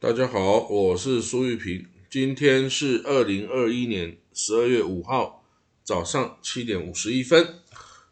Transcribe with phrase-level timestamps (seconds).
[0.00, 1.84] 大家好，我是苏玉平。
[2.08, 5.44] 今天是二零二一年十二月五号
[5.82, 7.56] 早上七点五十一分。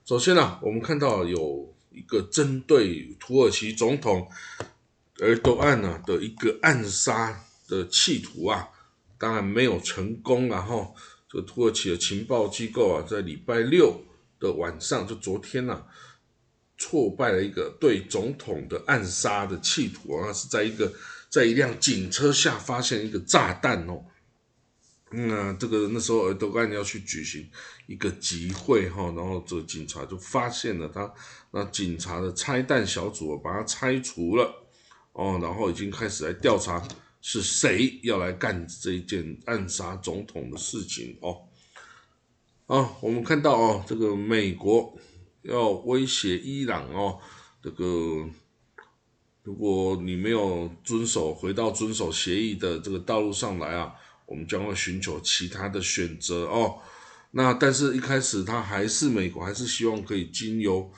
[0.04, 4.28] 首先呢，我们看到有一个针对土耳其总统
[5.20, 8.68] 尔多安呢的一个暗杀的企图啊，
[9.16, 10.48] 当然没有成功。
[10.48, 10.92] 然后，
[11.30, 14.02] 这个土耳其的情报机构啊，在礼拜六
[14.40, 15.84] 的晚上，就昨天呢，
[16.76, 20.92] 挫败了一个对总统的暗杀的企图啊，是在一个。
[21.36, 24.02] 在一辆警车下发现一个炸弹哦，
[25.10, 27.46] 那这个那时候尔多干要去举行
[27.86, 31.12] 一个集会哈，然后这个警察就发现了他，
[31.50, 34.50] 那警察的拆弹小组把他拆除了
[35.12, 36.82] 哦，然后已经开始来调查
[37.20, 41.42] 是谁要来干这一件暗杀总统的事情哦。
[42.64, 44.98] 啊，我们看到哦，这个美国
[45.42, 47.20] 要威胁伊朗哦，
[47.62, 48.26] 这个。
[49.46, 53.94] 如果你没有遵守回到遵守协议的这个道路上来啊，
[54.26, 56.78] 我们将会寻求其他的选择哦。
[57.30, 60.90] 那但是一开始他还是美国还是希望可以经由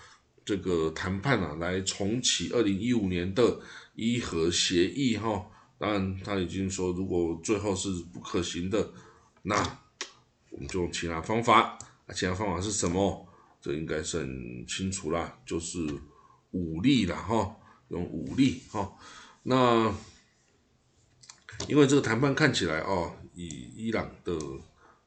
[0.46, 3.60] 这个谈判啊来重启二零一五年的
[3.94, 5.44] 伊核协议哈。
[5.76, 8.90] 当然他已经说如果最后是不可行的，
[9.42, 9.56] 那
[10.48, 11.78] 我们就用其他方法。
[12.06, 13.28] 那其他方法是什么？
[13.60, 15.78] 这应该是很清楚啦，就是
[16.52, 17.54] 武力了哈。
[17.88, 18.92] 用武力哈，
[19.44, 19.92] 那
[21.66, 24.38] 因为这个谈判看起来哦，以伊朗的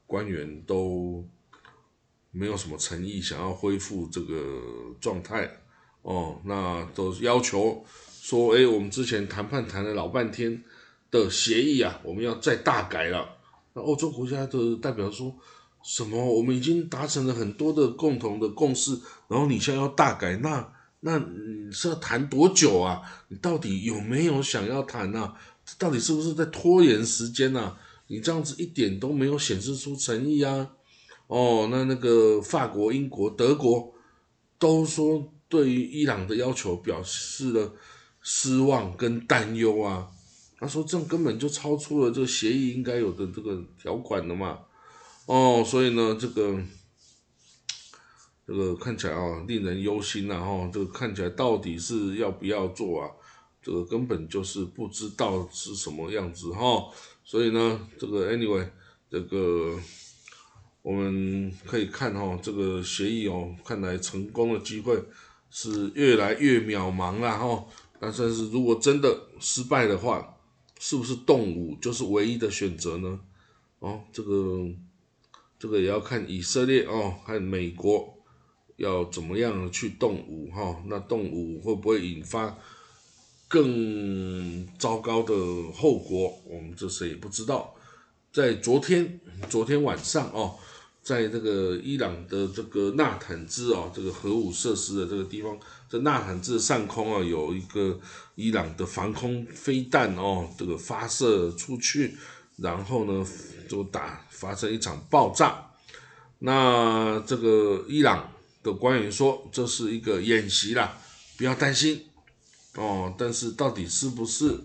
[0.06, 1.24] 官员都
[2.30, 4.60] 没有什么诚意，想要恢复这个
[5.00, 5.48] 状态
[6.02, 7.84] 哦，那都要求
[8.20, 10.64] 说，哎，我们之前谈判谈了老半天
[11.10, 13.38] 的协议啊，我们要再大改了。
[13.74, 15.34] 那欧洲国家的代表说
[15.84, 16.22] 什么？
[16.22, 20.72] 我们已经达成了很多的共同的共识，然后你现在要大改，那？
[21.04, 23.02] 那你是要谈多久啊？
[23.26, 25.32] 你到底有没有想要谈呢？
[25.76, 27.76] 到底是不是在拖延时间呢？
[28.06, 30.70] 你这样子一点都没有显示出诚意啊！
[31.26, 33.92] 哦，那那个法国、英国、德国
[34.60, 37.74] 都说对于伊朗的要求表示了
[38.20, 40.06] 失望跟担忧啊。
[40.60, 44.60] 他说这样根本就超出了这个协议应该有的这个条款的嘛。
[45.26, 46.60] 哦，所以呢，这个。
[48.44, 50.68] 这个看起来啊，令人忧心呐哈！
[50.72, 53.08] 这个看起来到底是要不要做啊？
[53.62, 56.88] 这个根本就是不知道是什么样子哈。
[57.24, 58.68] 所以呢，这个 anyway，
[59.08, 59.78] 这个
[60.82, 65.00] 我们可以看哈，这个协议哦，看来成功的机会
[65.48, 67.64] 是越来越渺茫了哈。
[68.00, 70.36] 但是如果真的失败的话，
[70.80, 73.20] 是不是动武就是唯一的选择呢？
[73.78, 74.66] 哦，这个
[75.60, 78.18] 这个也要看以色列哦，看美国。
[78.76, 80.82] 要怎么样去动武哈？
[80.86, 82.56] 那动武会不会引发
[83.46, 85.34] 更糟糕的
[85.74, 86.40] 后果？
[86.46, 87.74] 我们这谁也不知道。
[88.32, 90.56] 在昨天，昨天晚上哦，
[91.02, 95.56] 在这个伊朗的这个纳坦兹哦，这个核武设施的这个地方，
[95.88, 98.00] 在纳坦兹上空啊，有一个
[98.36, 102.16] 伊朗的防空飞弹哦，这个发射出去，
[102.56, 103.26] 然后呢，
[103.68, 105.70] 就打发生一场爆炸。
[106.38, 108.31] 那这个伊朗。
[108.62, 110.96] 的官员说这是一个演习啦，
[111.36, 112.06] 不要担心
[112.74, 113.12] 哦。
[113.18, 114.56] 但是到底是不是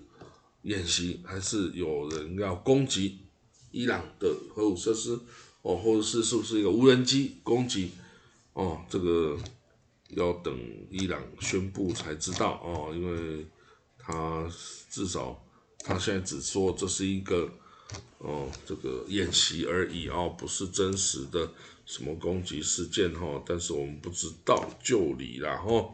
[0.61, 3.19] 演习，还是有人要攻击
[3.71, 5.19] 伊朗的核武设施
[5.61, 7.91] 哦，或者是是不是一个无人机攻击
[8.53, 8.81] 哦？
[8.89, 9.37] 这个
[10.09, 10.53] 要等
[10.91, 13.45] 伊朗宣布才知道哦，因为
[13.97, 14.47] 他
[14.89, 15.43] 至少
[15.79, 17.49] 他现在只说这是一个
[18.19, 21.51] 哦这个演习而已哦，不是真实的。
[21.87, 23.41] 什么攻击事件哈？
[23.45, 25.89] 但是我们不知道就理了哈。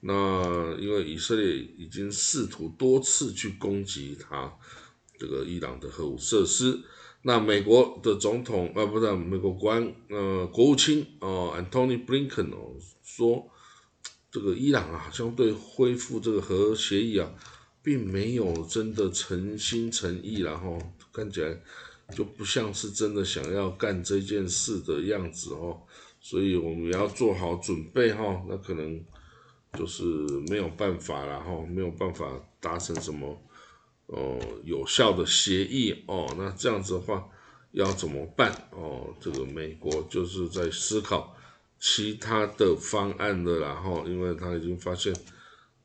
[0.00, 4.56] 那因为以色列已经试图多次去攻击他
[5.18, 6.80] 这个伊朗的核武设施。
[7.22, 13.48] 那美国的总统啊，不是美国官呃国务卿哦，Antony Blinken 哦说，
[14.30, 17.32] 这个伊朗啊，相对恢复这个核协议啊，
[17.82, 20.78] 并没有真的诚心诚意了哈，
[21.12, 21.60] 看起来。
[22.12, 25.80] 就不像是真的想要干这件事的样子哦，
[26.20, 29.02] 所以我们要做好准备哈，那可能
[29.76, 30.04] 就是
[30.48, 32.30] 没有办法了哈，没有办法
[32.60, 33.36] 达成什么
[34.06, 37.26] 哦有效的协议哦，那这样子的话
[37.72, 39.14] 要怎么办哦？
[39.20, 41.34] 这个美国就是在思考
[41.80, 45.14] 其他的方案的然后，因为他已经发现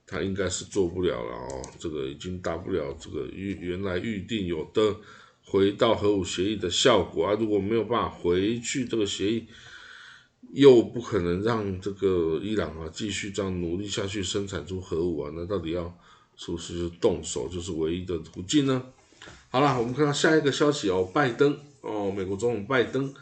[0.06, 4.96] 他应该是做不了了哦，这个已经达不了这个预原来预定有的。
[5.50, 9.48] 回到核武协议的效果啊，如果没有办法回去这个协议，
[10.52, 15.98] 又不可能让这个伊朗啊继续这样努力下去生产出核武啊，那到底要
[16.36, 18.84] 是不是就动手就是唯一的途径呢？
[19.50, 23.14] 好了，我们看到下一个消息哦，拜登哦，美国总统拜登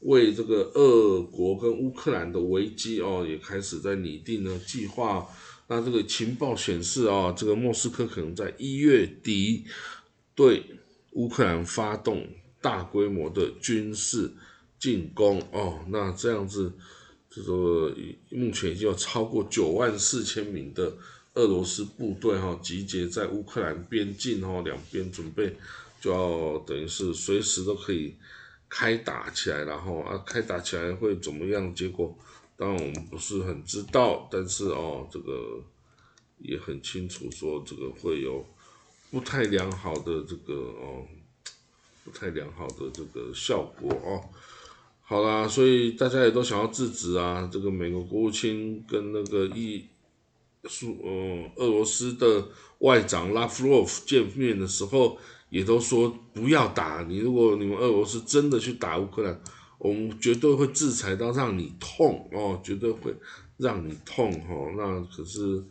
[0.00, 5.26] 为这个俄国跟乌克兰的危机哦，也开始在拟定呢计划。
[5.68, 9.64] 那这个情报显示啊，这个莫斯科可能在一月底
[10.34, 10.62] 对
[11.12, 12.28] 乌克兰发动
[12.60, 14.32] 大规模的军事
[14.78, 15.84] 进攻哦。
[15.88, 16.72] 那这样子，
[17.30, 17.94] 这个
[18.30, 20.96] 目前已经有超过九万四千名的
[21.34, 25.56] 俄罗斯部队哈集结在乌克兰边境哈，两边准备
[26.00, 28.14] 就要等于是随时都可以
[28.68, 31.74] 开打起来，然后啊开打起来会怎么样？
[31.74, 32.16] 结果？
[32.54, 35.64] 当然我们不是很知道，但是哦，这个
[36.38, 38.46] 也很清楚，说这个会有
[39.12, 41.06] 不太良好的这个哦，
[42.02, 44.24] 不太良好的这个效果哦。
[45.02, 47.46] 好啦，所以大家也都想要制止啊。
[47.52, 49.84] 这个美国国务卿跟那个伊
[50.64, 52.48] 苏呃俄罗斯的
[52.78, 55.18] 外长拉夫洛夫见面的时候，
[55.50, 57.18] 也都说不要打你。
[57.18, 59.38] 如果你们俄罗斯真的去打乌克兰，
[59.76, 63.14] 我们绝对会制裁到让你痛哦，绝对会
[63.58, 64.72] 让你痛哈。
[64.78, 65.62] 那可是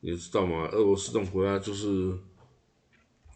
[0.00, 0.68] 你知道吗？
[0.72, 2.12] 俄罗斯这种国家就是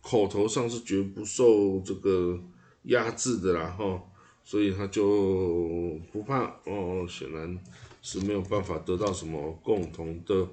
[0.04, 2.38] 口头上是绝不受这个
[2.84, 4.00] 压制的啦哈，
[4.44, 7.04] 所以他就不怕哦。
[7.08, 7.58] 显然
[8.02, 10.46] 是没有办法得到什么共同的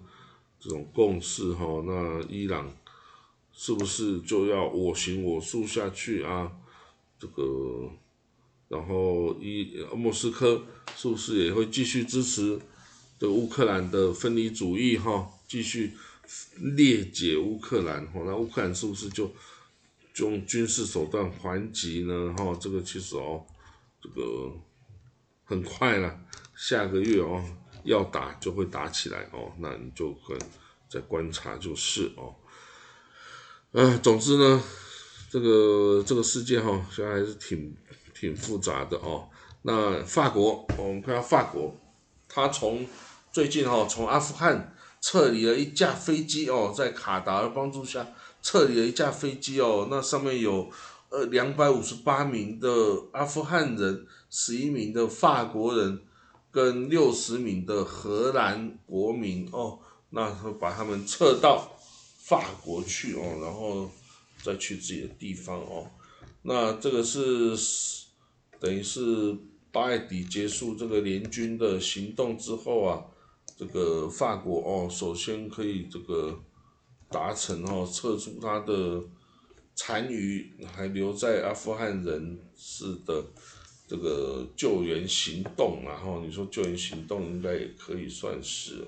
[0.59, 1.83] 这种共识哈。
[1.85, 2.73] 那伊朗
[3.51, 6.51] 是不是就要我行我素下去啊？
[7.19, 7.91] 这个。
[8.69, 10.63] 然后，伊莫斯科
[10.95, 12.57] 是不是也会继续支持
[13.19, 14.97] 的乌克兰的分离主义？
[14.97, 15.91] 哈，继续
[16.75, 18.05] 裂解乌克兰？
[18.07, 19.31] 哈，那乌克兰是不是就
[20.13, 22.33] 就用军事手段还击呢？
[22.37, 23.45] 哈，这个其实哦，
[24.01, 24.51] 这个
[25.43, 26.19] 很快了，
[26.55, 27.43] 下个月哦
[27.83, 30.37] 要打就会打起来哦，那你就可
[30.89, 32.35] 再观察就是哦。
[33.71, 34.63] 嗯，总之呢，
[35.29, 37.75] 这个这个世界哈，现在还是挺。
[38.13, 39.27] 挺复杂的哦。
[39.63, 41.75] 那法国，我们看到法国，
[42.29, 42.85] 他从
[43.31, 48.07] 最近哈从阿富汗撤离了一架飞机哦，在卡达的帮助下
[48.41, 49.87] 撤离了一架飞机哦。
[49.91, 50.71] 那上面有
[51.09, 52.69] 呃两百五十八名的
[53.11, 56.01] 阿富汗人，十一名的法国人，
[56.51, 59.79] 跟六十名的荷兰国民哦。
[60.11, 61.71] 那把他们撤到
[62.19, 63.89] 法国去哦，然后
[64.43, 65.91] 再去自己的地方哦。
[66.43, 67.57] 那这个是。
[68.59, 69.35] 等于是
[69.71, 73.03] 八月底结束这个联军的行动之后啊，
[73.61, 76.35] 这个法国哦，首先可以这个
[77.11, 78.99] 达成哦，撤出他的
[79.75, 83.23] 残余还留在阿富汗人士的
[83.87, 88.83] 这个救援行动，然后你说救援行动应该也可以算是，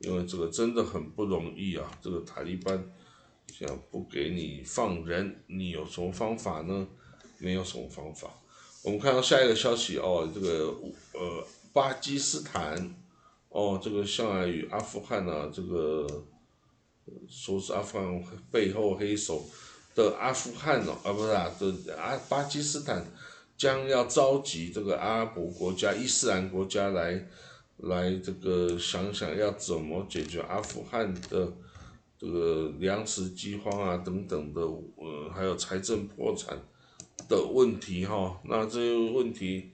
[0.00, 2.84] 因为这个真的很不容易啊，这个塔利班
[3.46, 6.84] 想不给你放人，你有什么方法呢？
[7.38, 8.28] 没有什么方法。
[8.82, 10.74] 我们看到下一个消息哦，这个
[11.12, 12.92] 呃巴基斯坦
[13.50, 16.06] 哦，这个向来与阿富汗呢，这个
[17.28, 19.44] 说是阿富汗背后黑手
[19.94, 23.04] 的阿富汗哦，啊不是啊，这阿巴基斯坦
[23.56, 27.26] 将要召集这个阿拉伯国家、伊斯兰国家来
[27.76, 31.52] 来这个想想要怎么解决阿富汗的
[32.18, 36.58] 这个粮食饥荒啊等等的，呃还有财政破产。
[37.28, 39.70] 的问题哈，那这些问题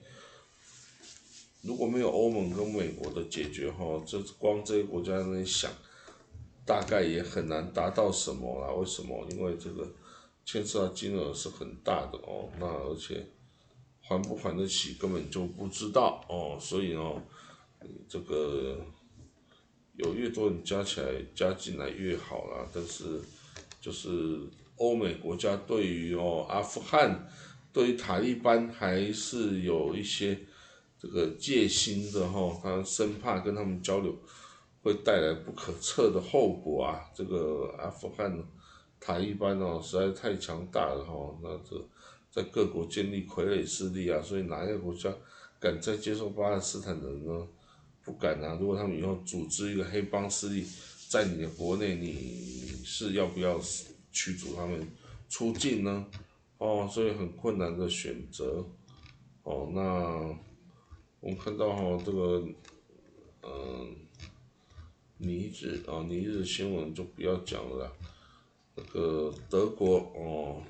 [1.67, 5.69] 如果没有欧盟跟美国的解决哈，这光这些国家在想，
[6.65, 8.73] 大概也很难达到什么啦。
[8.73, 9.27] 为什么？
[9.31, 9.85] 因为这个
[10.45, 13.27] 牵涉到金额是很大的哦，那而且
[13.99, 17.21] 还不还得起根本就不知道哦，所以呢，
[18.07, 18.79] 这个
[19.97, 22.65] 有越多人加起来加进来越好啦。
[22.73, 23.19] 但是
[23.81, 24.39] 就是
[24.77, 27.27] 欧美国家对于哦阿富汗。
[27.73, 30.35] 对于塔利班还是有一些
[30.99, 34.15] 这个戒心的哈，他生怕跟他们交流
[34.81, 37.05] 会带来不可测的后果啊。
[37.15, 38.37] 这个阿富汗
[38.99, 41.83] 塔利班哦实在太强大了哈，那这
[42.31, 45.13] 在各国建立傀儡势力啊，所以哪一个国家
[45.59, 47.47] 敢再接受巴勒斯坦人呢？
[48.03, 48.57] 不敢啊。
[48.59, 50.65] 如果他们以后组织一个黑帮势力
[51.09, 53.59] 在你的国内，你是要不要
[54.11, 54.87] 驱逐他们
[55.29, 56.05] 出境呢？
[56.57, 58.65] 哦，所以很困难的选择，
[59.43, 60.35] 哦，那
[61.19, 62.43] 我们看到哈这个，
[63.41, 63.95] 嗯，
[65.17, 67.91] 尼日啊，尼日新闻就不要讲了，
[68.75, 70.61] 那个德国哦，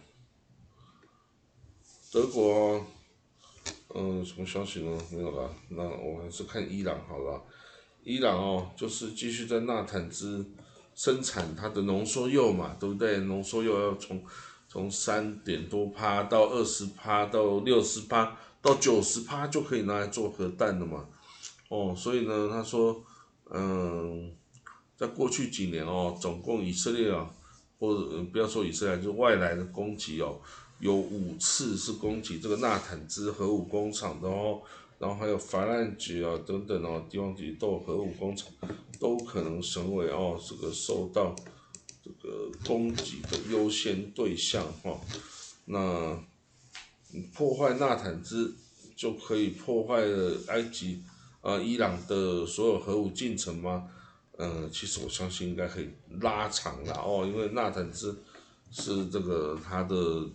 [2.12, 2.82] 德国，
[3.94, 4.98] 嗯，什么消息呢？
[5.12, 7.44] 没有了，那我还是看伊朗好了，
[8.04, 10.46] 伊朗哦，就是继续在纳坦兹
[10.96, 13.18] 生产它的浓缩铀嘛，对不对？
[13.20, 14.24] 浓缩铀要从
[14.70, 21.08] 从三点多趴到二十趴到六十趴到九十趴就可以拿来做核弹了嘛。
[21.70, 23.04] 哦，所以呢，他说，
[23.52, 24.32] 嗯，
[24.96, 27.30] 在过去几年哦，总共以色列啊，
[27.80, 30.40] 或者不要说以色列，就是外来的攻击哦，
[30.80, 34.62] 有五次是攻击这个纳坦兹核武工厂的哦。
[35.00, 38.50] 然后还有法兰局啊等等哦，地方局都有核武工厂
[39.00, 41.36] 都可能成为哦这个受到
[42.04, 45.00] 这个攻击的优先对象哈。
[45.66, 46.20] 那
[47.34, 48.56] 破坏纳坦兹
[48.96, 51.04] 就可以破坏了埃及
[51.42, 53.90] 啊伊朗的所有核武进程吗？
[54.38, 55.90] 嗯，其实我相信应该可以
[56.22, 58.24] 拉长了哦，因为纳坦兹
[58.72, 60.30] 是这个它的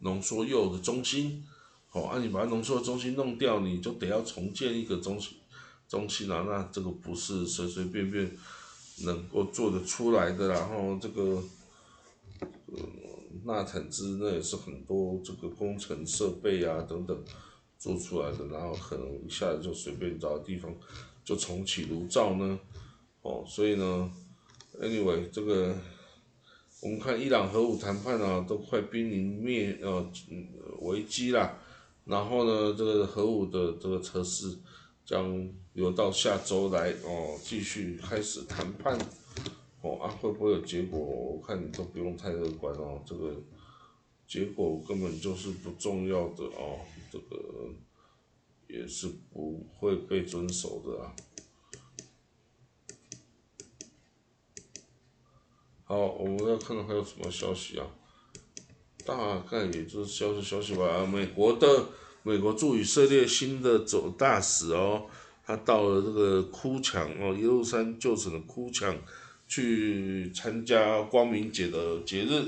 [0.00, 1.44] 浓缩铀的中心。
[1.90, 5.36] 哦，啊，你把浓缩中心弄掉，你就得要重建一个中心，
[5.86, 8.34] 中心啊，那这个不是随随便便
[9.04, 10.48] 能够做得出来的。
[10.48, 11.42] 然后这个，
[12.40, 12.78] 呃，
[13.44, 17.24] 纳坦兹那也是很多这个工程设备啊等等
[17.78, 20.74] 做出来的，然后可能一下子就随便找个地方
[21.24, 22.58] 就重启炉灶呢。
[23.22, 24.10] 哦，所以呢
[24.80, 25.74] ，anyway，这个
[26.80, 30.04] 我们看伊朗核武谈判啊，都快濒临灭呃
[30.80, 31.58] 危机啦。
[32.04, 34.58] 然后呢，这个核武的这个测试
[35.04, 38.98] 将留到下周来哦，继续开始谈判
[39.82, 40.98] 哦啊，会不会有结果？
[40.98, 43.34] 我看你都不用太乐观哦，这个
[44.26, 46.78] 结果根本就是不重要的哦，
[47.10, 47.68] 这个
[48.68, 51.12] 也是不会被遵守的啊。
[55.84, 57.86] 好，我们要看看还有什么消息啊？
[59.04, 61.04] 大概也就是消息消息吧。
[61.04, 61.86] 美国的
[62.22, 65.06] 美国驻以色列新的总大使哦，
[65.44, 68.96] 他到了这个哭墙哦，耶路撒冷旧城的哭墙
[69.52, 72.42] 去参加光明节的节日。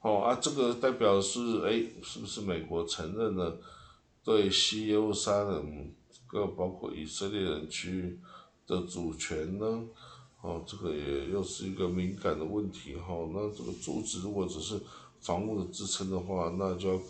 [0.00, 3.60] 哦啊，这个代表是哎，是不是美国承认了
[4.24, 5.94] 对西欧三人
[6.26, 8.18] 个包括以色列人区
[8.66, 9.84] 的主权呢？
[10.40, 13.14] 哦，这个也又是一个敏感的问题哈。
[13.32, 14.80] 那这个阻止如果只是。
[15.20, 17.00] 房屋的支撑的话，那就要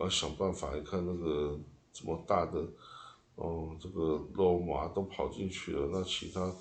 [0.00, 0.76] 要想办法。
[0.76, 1.58] 你看那个
[1.94, 2.62] 这么大的，
[3.36, 6.54] 哦，这个罗马都跑进去了，那其他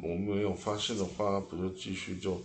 [0.00, 2.40] 我们没有发现的话，不就继续就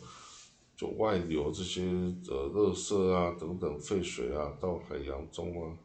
[0.76, 1.82] 就外流这些
[2.30, 5.78] 呃垃圾啊等等废水啊到海洋中吗？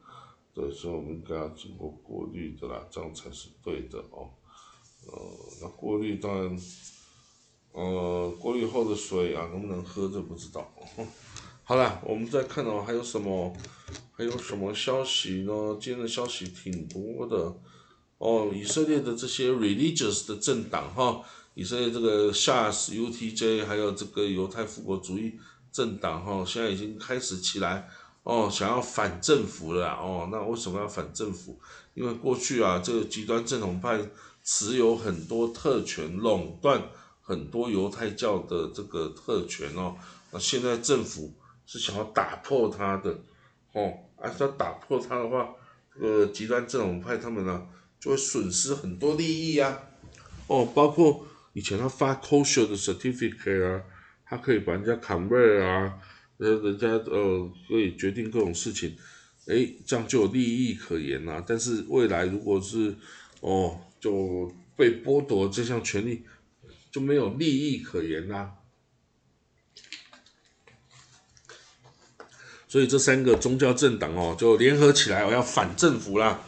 [0.55, 4.29] 对，所以说我们应该要经过过滤的啦，这样才是对的哦。
[5.07, 5.19] 呃，
[5.63, 6.59] 那过滤当然，
[7.73, 10.71] 呃，过滤后的水啊能不能喝这不知道。
[11.65, 13.51] 好了，我们再看哦，还有什么，
[14.13, 15.79] 还有什么消息呢？
[15.81, 17.57] 今天的消息挺多的
[18.19, 18.51] 哦。
[18.53, 25.39] 以色列的这些 religious 的政党哈，以色列这个 Shas、UTJ，还有这个犹太复国主义
[25.71, 27.89] 政党哈，现在已经开始起来
[28.23, 30.29] 哦，想要反政府了哦。
[30.31, 31.59] 那为什么要反政府？
[31.95, 34.01] 因为过去啊，这个极端正统派
[34.45, 36.83] 持有很多特权，垄断
[37.21, 39.97] 很多犹太教的这个特权哦。
[40.31, 41.33] 那现在政府。
[41.65, 43.11] 是想要打破他的，
[43.73, 43.91] 哦，
[44.21, 45.49] 啊，要打破他的话，
[45.95, 47.67] 这个极端正统派他们呢，
[48.01, 49.79] 就会损失很多利益啊，
[50.49, 53.83] 哦，包括以前他发 kosher 的 certificate 啊，
[54.25, 55.99] 他可以把人家 convert 啊，
[56.39, 58.97] 呃，人家呃可以决定各种事情，
[59.47, 61.45] 哎，这样就有利益可言呐。
[61.47, 62.97] 但是未来如果是
[63.41, 66.25] 哦，就被剥夺这项权利，
[66.91, 68.55] 就没有利益可言啦。
[72.67, 76.41] 所以这三个宗教政党哦，就联合起来，我要反政府啦！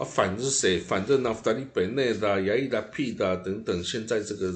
[0.00, 0.78] 啊，反是谁？
[0.80, 4.50] 反正呢，达利本内的、亚伊拉皮的等等，现在这个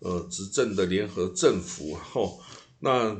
[0.00, 2.40] 呃执政的联合政府吼，
[2.80, 3.16] 那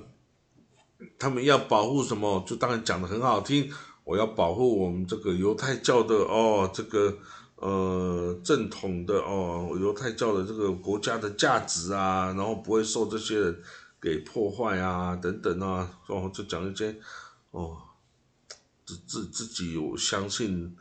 [1.17, 2.45] 他们要保护什么？
[2.45, 3.71] 就当然讲的很好听，
[4.03, 7.17] 我要保护我们这个犹太教的哦，这个
[7.55, 13.63] 呃正统的哦，犹太教的这个国家的价值啊，然后不会受这些人
[14.01, 16.97] 给破坏啊，等等啊，哦，就讲一些。
[17.53, 17.77] 哦，
[18.85, 20.77] 自自自己有相信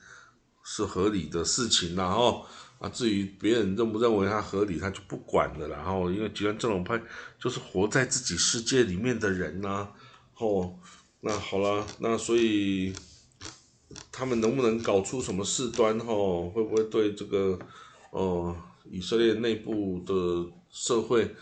[0.63, 2.45] 是合理的事情，然后
[2.79, 5.67] 啊，至于别人认不认为他合理，他就不管了。
[5.67, 7.01] 然后，因为极端正统派
[7.39, 9.89] 就是活在自己世界里面的人呐。
[10.37, 10.73] 哦，
[11.21, 12.93] 那好了，那所以
[14.11, 15.97] 他们能不能搞出什么事端？
[15.99, 17.59] 哦，会不会对这个
[18.11, 18.55] 哦
[18.89, 20.13] 以色列内部的
[20.69, 21.35] 社会？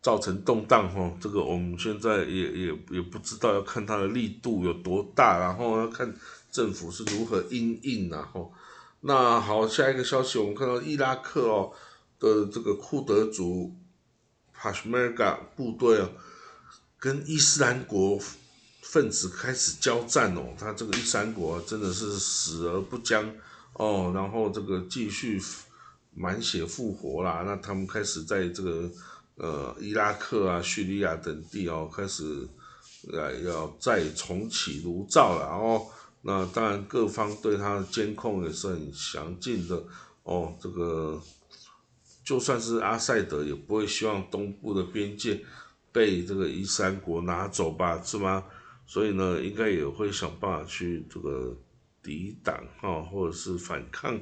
[0.00, 6.14] 造成动荡哈，这个我们现在也也也不知道，要看它的力度有多大，然后要看
[6.50, 8.52] 政府是如何应应然后，
[9.00, 11.72] 那好，下一个消息，我们看到伊拉克哦
[12.18, 13.74] 的这个库德族
[14.52, 16.08] 帕什梅加部队啊，
[16.98, 18.18] 跟伊斯兰国
[18.82, 20.54] 分子开始交战哦。
[20.58, 23.32] 他这个伊斯兰国真的是死而不僵
[23.74, 25.40] 哦，然后这个继续
[26.14, 27.42] 满血复活啦。
[27.46, 28.90] 那他们开始在这个
[29.36, 32.48] 呃伊拉克啊、叙利亚等地哦，开始
[33.04, 35.86] 来要再重启炉灶了哦。
[36.22, 39.82] 那当然，各方对他的监控也是很详尽的
[40.24, 40.52] 哦。
[40.60, 41.20] 这个
[42.24, 45.40] 就算是阿塞德也不会希望东部的边界
[45.92, 48.44] 被这个伊斯兰国拿走吧，是吗？
[48.86, 51.56] 所以呢，应该也会想办法去这个
[52.02, 54.18] 抵挡哈，或者是反抗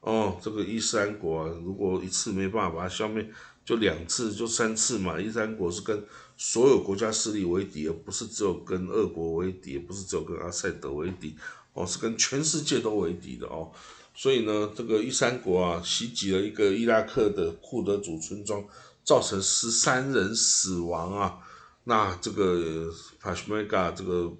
[0.00, 0.36] 哦。
[0.40, 3.28] 这个伊斯兰国如果一次没办法把它消灭，
[3.64, 5.18] 就两次，就三次嘛。
[5.18, 6.04] 一三国是跟
[6.36, 11.36] 所有国家势力为敌，而不是只有跟俄国为敌，不是只有跟阿塞德为敌，
[11.72, 13.70] 哦，是跟全世界都为敌的哦。
[14.14, 18.64] 所以呢，这个一三国啊，袭击了一个伊拉克的库德族村庄，
[19.02, 21.38] 造成十三人死亡啊。
[21.84, 24.32] 那这个帕什梅加这个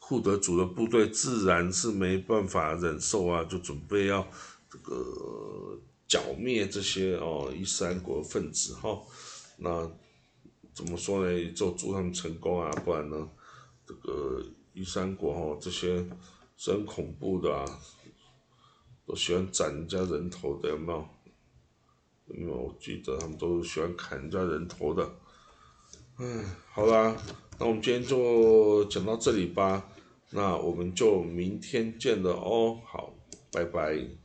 [0.00, 4.26] 库德族的部队自然是没办法忍受啊，就准备要
[4.70, 4.94] 这个
[6.14, 9.02] 剿灭这些哦伊斯兰国分子哈。
[9.56, 9.90] 那
[10.72, 11.52] 怎么说呢？
[11.52, 12.70] 就祝他们成功啊！
[12.84, 13.28] 不然呢，
[13.84, 16.06] 这个一三国哈，这些
[16.56, 17.64] 是很恐怖的啊，
[19.04, 21.08] 都喜欢斩人家人头的，有没有？
[22.26, 22.56] 有没有？
[22.58, 25.16] 我记得他们都喜欢砍人家人头的。
[26.20, 27.16] 嗯，好啦，
[27.58, 29.90] 那我们今天就讲到这里吧。
[30.30, 32.80] 那我们就明天见了哦。
[32.84, 33.12] 好，
[33.52, 34.23] 拜拜。